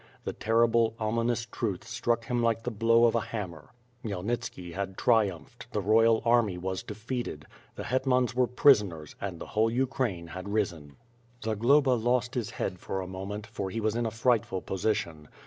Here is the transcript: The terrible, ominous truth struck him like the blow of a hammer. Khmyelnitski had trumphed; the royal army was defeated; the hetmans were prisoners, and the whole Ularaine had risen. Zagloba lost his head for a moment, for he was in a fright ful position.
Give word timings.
The 0.23 0.33
terrible, 0.33 0.95
ominous 0.99 1.45
truth 1.45 1.85
struck 1.87 2.25
him 2.25 2.41
like 2.41 2.63
the 2.63 2.71
blow 2.71 3.05
of 3.05 3.13
a 3.13 3.19
hammer. 3.19 3.69
Khmyelnitski 4.03 4.73
had 4.73 4.97
trumphed; 4.97 5.67
the 5.73 5.79
royal 5.79 6.23
army 6.25 6.57
was 6.57 6.81
defeated; 6.81 7.45
the 7.75 7.83
hetmans 7.83 8.33
were 8.33 8.47
prisoners, 8.47 9.15
and 9.21 9.37
the 9.39 9.45
whole 9.53 9.69
Ularaine 9.69 10.29
had 10.29 10.49
risen. 10.49 10.95
Zagloba 11.43 11.91
lost 12.03 12.33
his 12.33 12.49
head 12.49 12.79
for 12.79 12.99
a 12.99 13.05
moment, 13.05 13.45
for 13.45 13.69
he 13.69 13.79
was 13.79 13.95
in 13.95 14.07
a 14.07 14.09
fright 14.09 14.43
ful 14.47 14.61
position. 14.63 15.27